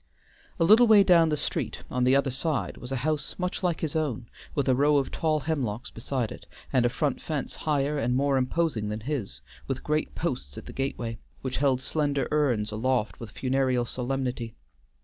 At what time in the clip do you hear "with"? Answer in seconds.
4.55-4.67, 9.67-9.83, 13.19-13.29